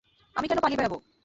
আমি 0.35 0.45
কেন 0.47 0.59
পালিয়ে 0.61 0.79
বেড়াবো? 0.79 0.97